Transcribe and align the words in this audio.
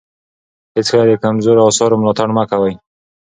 هېڅکله 0.75 1.03
د 1.07 1.13
کمزورو 1.23 1.61
اثارو 1.69 1.99
ملاتړ 2.01 2.29
مه 2.35 2.43
کوئ. 2.51 2.73